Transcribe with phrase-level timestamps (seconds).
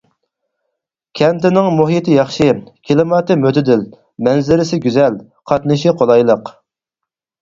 [1.19, 2.47] كەنتىنىڭ مۇھىتى ياخشى،
[2.91, 3.85] كىلىماتى مۆتىدىل،
[4.29, 6.55] مەنزىرىسى گۈزەل، قاتنىشى قولايلىق.